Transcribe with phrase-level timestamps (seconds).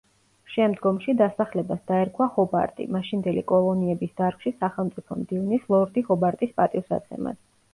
[0.51, 7.41] შემდგომში დასახლებას დაერქვა ჰობარტი, მაშინდელი კოლონიების დარგში სახელმწიფო მდივნის ლორდი ჰობარტის პატივსაცემად.